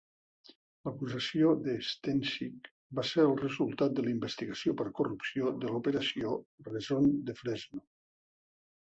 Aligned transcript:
L'acusació 0.87 1.49
de 1.65 1.73
Setencich 1.89 2.69
va 2.99 3.03
ser 3.09 3.25
el 3.25 3.35
resultat 3.41 3.93
de 3.99 4.05
la 4.07 4.11
investigació 4.13 4.73
per 4.79 4.87
corrupció 5.01 5.51
de 5.65 5.69
l'Operació 5.75 6.33
Rezone 6.71 7.13
de 7.29 7.37
Fresno. 7.43 7.83